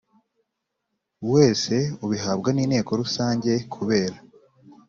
wese 1.33 1.75
ubihabwa 2.05 2.49
n 2.53 2.57
Inteko 2.63 2.91
Rusange 3.01 3.51
kubera 3.73 4.17